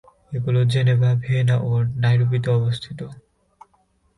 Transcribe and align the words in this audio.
এগুলো 0.31 0.59
Geneva, 0.71 1.09
Vienna 1.15 1.55
ও 1.67 1.71
নাইরোবিতে 2.01 2.49
অবস্থিত। 2.51 2.99